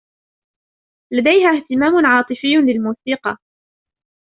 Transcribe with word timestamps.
لديها 1.13 1.57
إهتمام 1.63 2.05
عاطفي 2.05 2.47
للموسيقى. 2.67 3.37